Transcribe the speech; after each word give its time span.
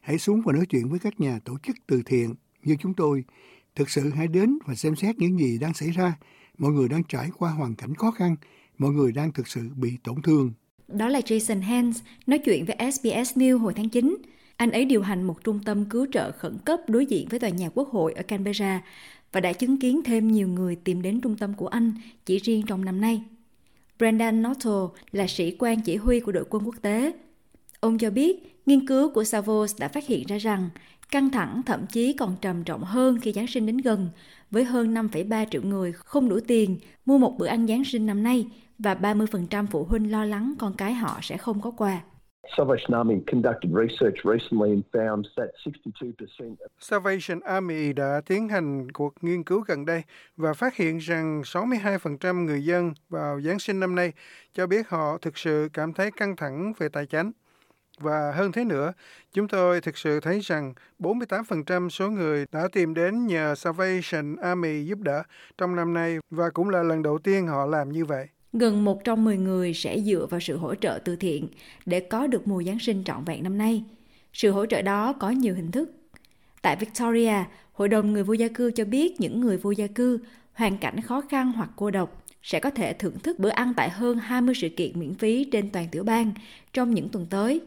Hãy 0.00 0.18
xuống 0.18 0.42
và 0.44 0.52
nói 0.52 0.66
chuyện 0.68 0.88
với 0.88 0.98
các 0.98 1.20
nhà 1.20 1.38
tổ 1.44 1.52
chức 1.62 1.76
từ 1.86 2.02
thiện 2.06 2.34
như 2.62 2.76
chúng 2.80 2.94
tôi. 2.94 3.24
Thực 3.74 3.90
sự 3.90 4.10
hãy 4.16 4.28
đến 4.28 4.58
và 4.66 4.74
xem 4.74 4.96
xét 4.96 5.16
những 5.18 5.38
gì 5.38 5.58
đang 5.58 5.74
xảy 5.74 5.90
ra. 5.90 6.14
Mọi 6.58 6.72
người 6.72 6.88
đang 6.88 7.02
trải 7.04 7.30
qua 7.38 7.50
hoàn 7.50 7.74
cảnh 7.74 7.94
khó 7.94 8.10
khăn. 8.10 8.36
Mọi 8.78 8.90
người 8.90 9.12
đang 9.12 9.32
thực 9.32 9.48
sự 9.48 9.60
bị 9.76 9.90
tổn 10.04 10.22
thương. 10.22 10.52
Đó 10.88 11.08
là 11.08 11.20
Jason 11.20 11.62
Hans 11.62 12.00
nói 12.26 12.38
chuyện 12.38 12.64
với 12.64 12.92
SBS 12.92 13.38
News 13.38 13.58
hồi 13.58 13.72
tháng 13.76 13.88
9. 13.88 14.16
Anh 14.56 14.70
ấy 14.70 14.84
điều 14.84 15.02
hành 15.02 15.22
một 15.22 15.44
trung 15.44 15.60
tâm 15.64 15.84
cứu 15.84 16.06
trợ 16.12 16.32
khẩn 16.32 16.58
cấp 16.64 16.80
đối 16.88 17.06
diện 17.06 17.28
với 17.28 17.40
tòa 17.40 17.50
nhà 17.50 17.68
quốc 17.74 17.88
hội 17.88 18.12
ở 18.12 18.22
Canberra 18.22 18.82
và 19.32 19.40
đã 19.40 19.52
chứng 19.52 19.80
kiến 19.80 20.00
thêm 20.04 20.32
nhiều 20.32 20.48
người 20.48 20.76
tìm 20.76 21.02
đến 21.02 21.20
trung 21.20 21.36
tâm 21.36 21.54
của 21.54 21.68
anh 21.68 21.92
chỉ 22.26 22.38
riêng 22.38 22.62
trong 22.66 22.84
năm 22.84 23.00
nay. 23.00 23.22
Brendan 23.98 24.42
Norto 24.42 24.88
là 25.12 25.26
sĩ 25.26 25.56
quan 25.58 25.80
chỉ 25.80 25.96
huy 25.96 26.20
của 26.20 26.32
đội 26.32 26.44
quân 26.50 26.62
quốc 26.66 26.74
tế. 26.82 27.12
Ông 27.80 27.98
cho 27.98 28.10
biết 28.10 28.60
nghiên 28.66 28.86
cứu 28.86 29.10
của 29.10 29.24
Savos 29.24 29.76
đã 29.78 29.88
phát 29.88 30.06
hiện 30.06 30.26
ra 30.26 30.38
rằng 30.38 30.70
căng 31.10 31.30
thẳng 31.30 31.62
thậm 31.66 31.86
chí 31.86 32.12
còn 32.12 32.36
trầm 32.40 32.64
trọng 32.64 32.84
hơn 32.84 33.20
khi 33.20 33.32
Giáng 33.32 33.46
sinh 33.46 33.66
đến 33.66 33.76
gần, 33.76 34.08
với 34.50 34.64
hơn 34.64 34.94
5,3 34.94 35.46
triệu 35.50 35.62
người 35.62 35.92
không 35.92 36.28
đủ 36.28 36.40
tiền 36.46 36.78
mua 37.06 37.18
một 37.18 37.38
bữa 37.38 37.46
ăn 37.46 37.66
Giáng 37.66 37.84
sinh 37.84 38.06
năm 38.06 38.22
nay 38.22 38.46
và 38.78 38.94
30% 38.94 39.66
phụ 39.66 39.84
huynh 39.84 40.10
lo 40.10 40.24
lắng 40.24 40.54
con 40.58 40.74
cái 40.74 40.94
họ 40.94 41.18
sẽ 41.22 41.36
không 41.36 41.60
có 41.60 41.70
quà. 41.70 42.00
Salvation 42.56 42.94
Army 42.94 43.20
conducted 43.32 43.70
research 43.72 44.24
recently 44.24 44.70
and 44.70 44.84
found 44.92 45.24
that 45.36 45.48
62% 45.64 46.54
Salvation 46.78 47.40
Army 47.40 47.92
đã 47.92 48.20
tiến 48.26 48.48
hành 48.48 48.92
cuộc 48.92 49.14
nghiên 49.20 49.44
cứu 49.44 49.60
gần 49.60 49.84
đây 49.84 50.02
và 50.36 50.52
phát 50.52 50.76
hiện 50.76 50.98
rằng 50.98 51.42
62% 51.42 52.44
người 52.44 52.64
dân 52.64 52.94
vào 53.08 53.40
Giáng 53.40 53.58
sinh 53.58 53.80
năm 53.80 53.94
nay 53.94 54.12
cho 54.54 54.66
biết 54.66 54.88
họ 54.88 55.18
thực 55.18 55.38
sự 55.38 55.68
cảm 55.72 55.92
thấy 55.92 56.10
căng 56.10 56.36
thẳng 56.36 56.72
về 56.78 56.88
tài 56.88 57.06
chính. 57.06 57.32
Và 57.98 58.32
hơn 58.32 58.52
thế 58.52 58.64
nữa, 58.64 58.92
chúng 59.32 59.48
tôi 59.48 59.80
thực 59.80 59.98
sự 59.98 60.20
thấy 60.20 60.40
rằng 60.40 60.74
48% 60.98 61.88
số 61.88 62.10
người 62.10 62.46
đã 62.52 62.68
tìm 62.72 62.94
đến 62.94 63.26
nhờ 63.26 63.54
Salvation 63.54 64.36
Army 64.36 64.84
giúp 64.84 64.98
đỡ 64.98 65.22
trong 65.58 65.76
năm 65.76 65.94
nay 65.94 66.18
và 66.30 66.50
cũng 66.50 66.70
là 66.70 66.82
lần 66.82 67.02
đầu 67.02 67.18
tiên 67.18 67.46
họ 67.46 67.66
làm 67.66 67.92
như 67.92 68.04
vậy. 68.04 68.28
Gần 68.58 68.84
một 68.84 69.04
trong 69.04 69.24
10 69.24 69.36
người 69.36 69.74
sẽ 69.74 70.00
dựa 70.00 70.26
vào 70.30 70.40
sự 70.40 70.56
hỗ 70.56 70.74
trợ 70.74 70.98
từ 71.04 71.16
thiện 71.16 71.48
để 71.86 72.00
có 72.00 72.26
được 72.26 72.48
mùa 72.48 72.62
Giáng 72.62 72.78
sinh 72.78 73.04
trọn 73.04 73.24
vẹn 73.24 73.42
năm 73.42 73.58
nay. 73.58 73.84
Sự 74.32 74.50
hỗ 74.50 74.66
trợ 74.66 74.82
đó 74.82 75.12
có 75.12 75.30
nhiều 75.30 75.54
hình 75.54 75.70
thức. 75.70 75.90
Tại 76.62 76.76
Victoria, 76.76 77.44
Hội 77.76 77.88
đồng 77.88 78.12
người 78.12 78.22
vô 78.22 78.32
gia 78.32 78.48
cư 78.48 78.70
cho 78.70 78.84
biết 78.84 79.20
những 79.20 79.40
người 79.40 79.58
vô 79.58 79.70
gia 79.70 79.86
cư, 79.86 80.18
hoàn 80.52 80.78
cảnh 80.78 81.00
khó 81.00 81.20
khăn 81.20 81.52
hoặc 81.52 81.70
cô 81.76 81.90
độc 81.90 82.24
sẽ 82.42 82.60
có 82.60 82.70
thể 82.70 82.92
thưởng 82.92 83.18
thức 83.18 83.38
bữa 83.38 83.48
ăn 83.48 83.72
tại 83.76 83.90
hơn 83.90 84.18
20 84.18 84.54
sự 84.54 84.68
kiện 84.68 85.00
miễn 85.00 85.14
phí 85.14 85.44
trên 85.44 85.70
toàn 85.70 85.88
tiểu 85.90 86.04
bang 86.04 86.32
trong 86.72 86.94
những 86.94 87.08
tuần 87.08 87.26
tới. 87.30 87.60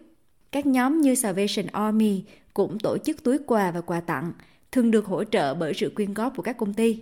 Các 0.51 0.65
nhóm 0.65 1.01
như 1.01 1.15
Salvation 1.15 1.65
Army 1.71 2.23
cũng 2.53 2.79
tổ 2.79 2.97
chức 2.97 3.23
túi 3.23 3.37
quà 3.47 3.71
và 3.71 3.81
quà 3.81 3.99
tặng, 3.99 4.31
thường 4.71 4.91
được 4.91 5.05
hỗ 5.05 5.23
trợ 5.23 5.53
bởi 5.53 5.73
sự 5.73 5.91
quyên 5.95 6.13
góp 6.13 6.35
của 6.35 6.43
các 6.43 6.57
công 6.57 6.73
ty. 6.73 6.99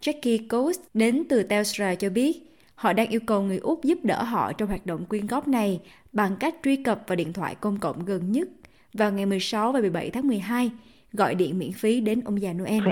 Jackie 0.00 0.48
Coast 0.48 0.80
đến 0.94 1.22
từ 1.28 1.42
Telstra 1.42 1.94
cho 1.94 2.10
biết, 2.10 2.55
Họ 2.76 2.92
đang 2.92 3.08
yêu 3.08 3.20
cầu 3.26 3.42
người 3.42 3.58
Úc 3.58 3.84
giúp 3.84 3.98
đỡ 4.02 4.22
họ 4.22 4.52
trong 4.52 4.68
hoạt 4.68 4.86
động 4.86 5.04
quyên 5.04 5.26
góp 5.26 5.48
này 5.48 5.80
bằng 6.12 6.36
cách 6.40 6.54
truy 6.64 6.76
cập 6.76 7.00
vào 7.06 7.16
điện 7.16 7.32
thoại 7.32 7.54
công 7.54 7.78
cộng 7.78 8.04
gần 8.04 8.32
nhất 8.32 8.48
vào 8.92 9.12
ngày 9.12 9.26
16 9.26 9.72
và 9.72 9.80
17 9.80 10.10
tháng 10.10 10.28
12 10.28 10.70
gọi 11.12 11.34
điện 11.34 11.58
miễn 11.58 11.72
phí 11.72 12.00
đến 12.00 12.20
ông 12.24 12.40
già 12.42 12.52
Noel. 12.52 12.82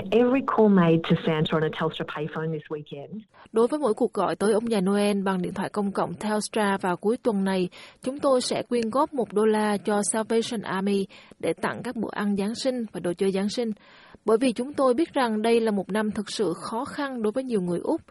Đối 3.51 3.67
với 3.67 3.79
mỗi 3.79 3.93
cuộc 3.93 4.13
gọi 4.13 4.35
tới 4.35 4.53
ông 4.53 4.71
già 4.71 4.81
Noel 4.81 5.21
bằng 5.21 5.41
điện 5.41 5.53
thoại 5.53 5.69
công 5.69 5.91
cộng 5.91 6.13
Telstra 6.13 6.77
vào 6.81 6.97
cuối 6.97 7.17
tuần 7.17 7.43
này, 7.43 7.69
chúng 8.03 8.19
tôi 8.19 8.41
sẽ 8.41 8.63
quyên 8.69 8.89
góp 8.89 9.13
một 9.13 9.33
đô 9.33 9.45
la 9.45 9.77
cho 9.77 10.01
Salvation 10.11 10.61
Army 10.61 11.07
để 11.39 11.53
tặng 11.53 11.81
các 11.83 11.95
bữa 11.95 12.11
ăn 12.11 12.35
Giáng 12.37 12.55
sinh 12.55 12.85
và 12.91 12.99
đồ 12.99 13.13
chơi 13.13 13.31
Giáng 13.31 13.49
sinh. 13.49 13.71
Bởi 14.25 14.37
vì 14.37 14.51
chúng 14.51 14.73
tôi 14.73 14.93
biết 14.93 15.13
rằng 15.13 15.41
đây 15.41 15.59
là 15.59 15.71
một 15.71 15.91
năm 15.91 16.11
thực 16.11 16.29
sự 16.29 16.53
khó 16.55 16.85
khăn 16.85 17.21
đối 17.21 17.31
với 17.31 17.43
nhiều 17.43 17.61
người 17.61 17.79
Úc 17.79 18.01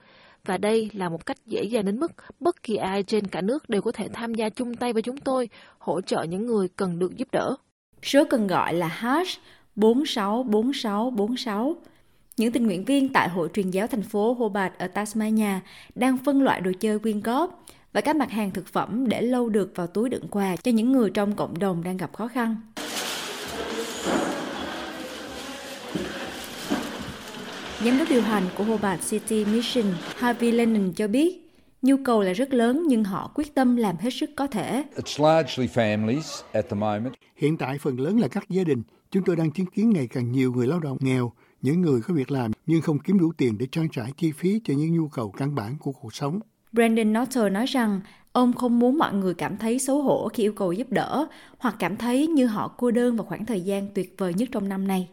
và 0.46 0.58
đây 0.58 0.90
là 0.92 1.08
một 1.08 1.26
cách 1.26 1.36
dễ 1.46 1.62
dàng 1.62 1.84
đến 1.84 2.00
mức 2.00 2.12
bất 2.40 2.62
kỳ 2.62 2.76
ai 2.76 3.02
trên 3.02 3.26
cả 3.26 3.40
nước 3.40 3.68
đều 3.68 3.82
có 3.82 3.92
thể 3.92 4.08
tham 4.08 4.34
gia 4.34 4.48
chung 4.48 4.74
tay 4.74 4.92
với 4.92 5.02
chúng 5.02 5.16
tôi, 5.16 5.48
hỗ 5.78 6.00
trợ 6.00 6.22
những 6.22 6.46
người 6.46 6.68
cần 6.68 6.98
được 6.98 7.16
giúp 7.16 7.28
đỡ. 7.32 7.56
Số 8.02 8.24
cần 8.30 8.46
gọi 8.46 8.74
là 8.74 8.88
hash 8.88 9.40
464646. 9.76 11.76
Những 12.36 12.52
tình 12.52 12.66
nguyện 12.66 12.84
viên 12.84 13.12
tại 13.12 13.28
Hội 13.28 13.48
truyền 13.54 13.70
giáo 13.70 13.86
thành 13.86 14.02
phố 14.02 14.32
Hobart 14.32 14.72
ở 14.78 14.86
Tasmania 14.86 15.60
đang 15.94 16.18
phân 16.18 16.42
loại 16.42 16.60
đồ 16.60 16.70
chơi 16.80 16.98
quyên 16.98 17.20
góp 17.20 17.64
và 17.92 18.00
các 18.00 18.16
mặt 18.16 18.30
hàng 18.30 18.50
thực 18.50 18.66
phẩm 18.66 19.08
để 19.08 19.22
lâu 19.22 19.48
được 19.48 19.72
vào 19.74 19.86
túi 19.86 20.08
đựng 20.08 20.28
quà 20.30 20.56
cho 20.56 20.70
những 20.70 20.92
người 20.92 21.10
trong 21.10 21.36
cộng 21.36 21.58
đồng 21.58 21.84
đang 21.84 21.96
gặp 21.96 22.12
khó 22.12 22.28
khăn. 22.28 22.56
Giám 27.84 27.98
đốc 27.98 28.08
điều 28.10 28.22
hành 28.22 28.42
của 28.58 28.64
Hobart 28.64 29.10
City 29.10 29.44
Mission 29.44 29.84
Harvey 30.16 30.52
Lennon 30.52 30.92
cho 30.92 31.08
biết, 31.08 31.50
nhu 31.82 31.96
cầu 32.04 32.22
là 32.22 32.32
rất 32.32 32.54
lớn 32.54 32.82
nhưng 32.88 33.04
họ 33.04 33.30
quyết 33.34 33.54
tâm 33.54 33.76
làm 33.76 33.96
hết 33.96 34.10
sức 34.10 34.30
có 34.36 34.46
thể. 34.46 34.84
Hiện 37.36 37.56
tại 37.56 37.78
phần 37.78 38.00
lớn 38.00 38.20
là 38.20 38.28
các 38.28 38.44
gia 38.48 38.64
đình. 38.64 38.82
Chúng 39.10 39.22
tôi 39.26 39.36
đang 39.36 39.50
chứng 39.50 39.66
kiến 39.66 39.90
ngày 39.90 40.06
càng 40.06 40.32
nhiều 40.32 40.52
người 40.52 40.66
lao 40.66 40.80
động 40.80 40.96
nghèo, 41.00 41.32
những 41.62 41.80
người 41.80 42.00
có 42.00 42.14
việc 42.14 42.30
làm 42.30 42.50
nhưng 42.66 42.80
không 42.80 42.98
kiếm 42.98 43.18
đủ 43.18 43.32
tiền 43.36 43.58
để 43.58 43.66
trang 43.72 43.88
trải 43.88 44.12
chi 44.16 44.32
phí 44.32 44.60
cho 44.64 44.74
những 44.74 44.96
nhu 44.96 45.08
cầu 45.08 45.30
căn 45.30 45.54
bản 45.54 45.76
của 45.78 45.92
cuộc 45.92 46.14
sống. 46.14 46.40
Brandon 46.72 47.12
Nutter 47.12 47.52
nói 47.52 47.66
rằng 47.66 48.00
ông 48.32 48.52
không 48.52 48.78
muốn 48.78 48.98
mọi 48.98 49.14
người 49.14 49.34
cảm 49.34 49.56
thấy 49.56 49.78
xấu 49.78 50.02
hổ 50.02 50.28
khi 50.28 50.42
yêu 50.42 50.52
cầu 50.52 50.72
giúp 50.72 50.86
đỡ 50.90 51.26
hoặc 51.58 51.76
cảm 51.78 51.96
thấy 51.96 52.26
như 52.26 52.46
họ 52.46 52.68
cô 52.78 52.90
đơn 52.90 53.16
vào 53.16 53.24
khoảng 53.24 53.46
thời 53.46 53.60
gian 53.60 53.88
tuyệt 53.94 54.14
vời 54.18 54.34
nhất 54.34 54.48
trong 54.52 54.68
năm 54.68 54.88
này. 54.88 55.08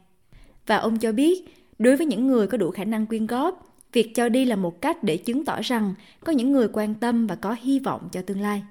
Và 0.68 0.78
ông 0.78 1.00
cho 1.00 1.12
biết 1.12 1.61
Đối 1.82 1.96
với 1.96 2.06
những 2.06 2.28
người 2.28 2.48
có 2.48 2.58
đủ 2.58 2.72
khả 2.72 2.84
năng 2.84 3.06
quyên 3.06 3.28
góp, 3.28 3.68
việc 3.94 4.12
cho 4.16 4.30
đi 4.30 4.46
là 4.46 4.56
một 4.56 4.82
cách 4.82 5.04
để 5.04 5.18
chứng 5.18 5.46
tỏ 5.46 5.62
rằng 5.62 5.94
có 6.26 6.32
những 6.32 6.52
người 6.52 6.68
quan 6.74 6.94
tâm 6.94 7.28
và 7.28 7.36
có 7.36 7.56
hy 7.62 7.80
vọng 7.80 8.10
cho 8.12 8.22
tương 8.22 8.42
lai. 8.42 8.64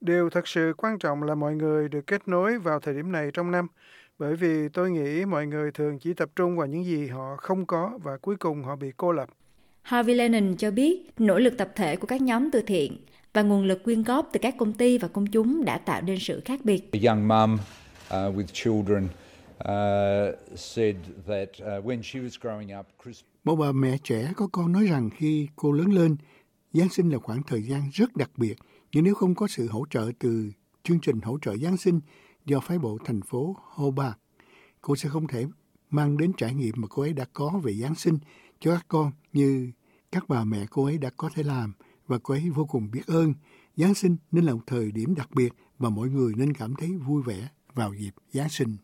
Điều 0.00 0.30
thật 0.30 0.48
sự 0.48 0.72
quan 0.76 0.98
trọng 0.98 1.22
là 1.22 1.34
mọi 1.34 1.54
người 1.54 1.88
được 1.88 2.06
kết 2.06 2.28
nối 2.28 2.58
vào 2.58 2.80
thời 2.80 2.94
điểm 2.94 3.12
này 3.12 3.30
trong 3.34 3.50
năm, 3.50 3.66
bởi 4.18 4.36
vì 4.36 4.68
tôi 4.68 4.90
nghĩ 4.90 5.24
mọi 5.24 5.46
người 5.46 5.70
thường 5.70 5.98
chỉ 5.98 6.14
tập 6.14 6.28
trung 6.36 6.56
vào 6.56 6.66
những 6.66 6.84
gì 6.84 7.06
họ 7.06 7.36
không 7.36 7.66
có 7.66 7.98
và 8.02 8.16
cuối 8.16 8.36
cùng 8.36 8.62
họ 8.62 8.76
bị 8.76 8.92
cô 8.96 9.12
lập. 9.12 9.28
Harvey 9.82 10.14
Lennon 10.14 10.56
cho 10.56 10.70
biết 10.70 11.10
nỗ 11.18 11.38
lực 11.38 11.58
tập 11.58 11.68
thể 11.76 11.96
của 11.96 12.06
các 12.06 12.22
nhóm 12.22 12.50
từ 12.50 12.62
thiện 12.66 12.96
và 13.32 13.42
nguồn 13.42 13.64
lực 13.64 13.84
quyên 13.84 14.02
góp 14.02 14.28
từ 14.32 14.40
các 14.42 14.54
công 14.58 14.72
ty 14.72 14.98
và 14.98 15.08
công 15.08 15.26
chúng 15.26 15.64
đã 15.64 15.78
tạo 15.78 16.00
nên 16.02 16.18
sự 16.18 16.42
khác 16.44 16.60
biệt. 16.64 16.90
Uh, 18.10 18.36
with 18.36 18.46
children 18.52 19.08
uh, 19.64 20.58
said 20.58 20.96
that 21.26 21.48
uh, 21.60 21.86
when 21.86 22.02
she 22.02 22.20
was 22.20 22.36
growing 22.40 22.80
up, 22.80 22.86
Christmas... 23.02 23.24
Một 23.44 23.56
bà 23.56 23.72
mẹ 23.72 23.98
trẻ 24.02 24.32
có 24.36 24.48
con 24.52 24.72
nói 24.72 24.86
rằng 24.86 25.10
khi 25.10 25.48
cô 25.56 25.72
lớn 25.72 25.86
lên, 25.86 26.16
Giáng 26.72 26.88
sinh 26.88 27.10
là 27.10 27.18
khoảng 27.18 27.42
thời 27.42 27.62
gian 27.62 27.82
rất 27.92 28.16
đặc 28.16 28.30
biệt, 28.36 28.54
nhưng 28.92 29.04
nếu 29.04 29.14
không 29.14 29.34
có 29.34 29.46
sự 29.46 29.68
hỗ 29.68 29.84
trợ 29.90 30.10
từ 30.18 30.50
chương 30.82 31.00
trình 31.00 31.20
hỗ 31.20 31.38
trợ 31.38 31.56
Giáng 31.56 31.76
sinh 31.76 32.00
do 32.44 32.60
phái 32.60 32.78
bộ 32.78 32.98
thành 33.04 33.20
phố 33.22 33.56
Hobart, 33.62 34.14
cô 34.80 34.96
sẽ 34.96 35.08
không 35.08 35.26
thể 35.26 35.46
mang 35.90 36.16
đến 36.16 36.32
trải 36.36 36.54
nghiệm 36.54 36.74
mà 36.76 36.88
cô 36.90 37.02
ấy 37.02 37.12
đã 37.12 37.24
có 37.32 37.60
về 37.62 37.72
Giáng 37.72 37.94
sinh 37.94 38.18
cho 38.60 38.74
các 38.74 38.84
con 38.88 39.12
như 39.32 39.70
các 40.12 40.28
bà 40.28 40.44
mẹ 40.44 40.66
cô 40.70 40.84
ấy 40.84 40.98
đã 40.98 41.10
có 41.16 41.30
thể 41.34 41.42
làm. 41.42 41.72
Và 42.06 42.18
cô 42.22 42.34
ấy 42.34 42.50
vô 42.50 42.64
cùng 42.64 42.90
biết 42.90 43.06
ơn. 43.06 43.34
Giáng 43.76 43.94
sinh 43.94 44.16
nên 44.32 44.44
là 44.44 44.52
một 44.52 44.60
thời 44.66 44.92
điểm 44.92 45.14
đặc 45.14 45.28
biệt 45.34 45.52
và 45.78 45.88
mọi 45.88 46.08
người 46.08 46.32
nên 46.36 46.52
cảm 46.52 46.74
thấy 46.74 46.96
vui 46.96 47.22
vẻ 47.22 47.48
vào 47.76 47.94
dịp 47.94 48.14
Giáng 48.32 48.48
sinh. 48.48 48.76